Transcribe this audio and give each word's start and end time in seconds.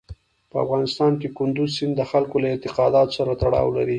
په 0.49 0.55
افغانستان 0.63 1.11
کې 1.21 1.27
کندز 1.37 1.69
سیند 1.77 1.93
د 1.97 2.01
خلکو 2.11 2.35
له 2.43 2.47
اعتقاداتو 2.53 3.15
سره 3.19 3.31
تړاو 3.41 3.69
لري. 3.77 3.89